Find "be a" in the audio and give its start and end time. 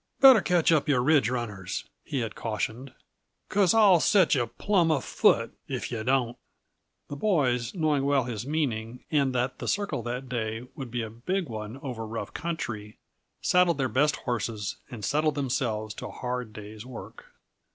10.89-11.09